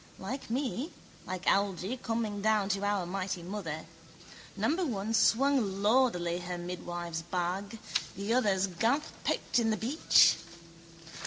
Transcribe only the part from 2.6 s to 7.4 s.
to our mighty mother. Number one swung lourdily her midwife's